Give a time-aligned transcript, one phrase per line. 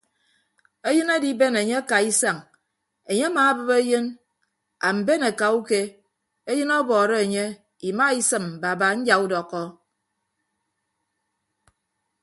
[0.87, 2.37] Eyịn adiben enye akaa isañ
[3.09, 4.05] enye amaabịp eyịn
[4.89, 5.79] amben akauke
[6.51, 7.45] eyịn ọbọọrọ enye
[7.89, 9.61] imaisịm baba nyaudọkkọ.